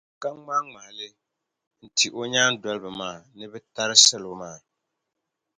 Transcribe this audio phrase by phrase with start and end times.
[0.21, 1.07] ka ŋmahiŋmahi li
[1.97, 4.57] ti o nyaandoliba maa ni bɛ tari salo maa.